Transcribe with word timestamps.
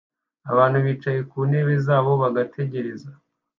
abantu 0.51 0.77
bicaye 0.85 1.19
ku 1.29 1.37
ntebe 1.49 1.73
zabo 1.85 2.11
bagategereza 2.21 3.09